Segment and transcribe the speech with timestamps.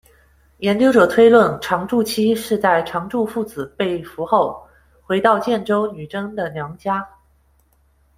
[0.57, 4.67] 研究者推论常柱妻是在常柱父子被俘后，
[5.03, 7.07] 回到建州女真的娘家。